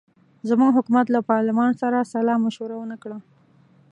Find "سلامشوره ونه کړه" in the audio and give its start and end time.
2.13-3.17